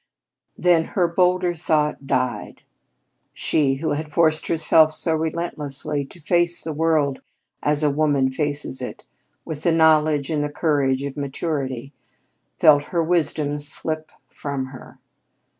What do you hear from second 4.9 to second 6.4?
so relentlessly to